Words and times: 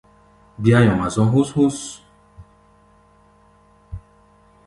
Bíá 0.61 0.79
nyɔŋa 0.81 1.07
zɔ̧́ 1.13 1.29
hú̧s-hú̧s. 1.31 1.77